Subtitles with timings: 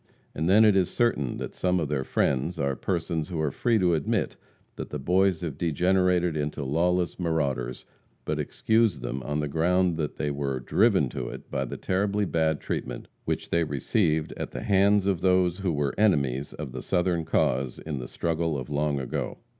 [0.33, 3.77] And then it is certain that some of their "friends" are persons who are free
[3.77, 4.35] to admit
[4.75, 7.85] that the Boys have degenerated into lawless marauders,
[8.25, 12.25] but excuse them on the ground that they were driven to it by the terribly
[12.25, 16.81] bad treatment which they received at the hands of those who were enemies of the
[16.81, 19.37] Southern cause in the struggle of long ago.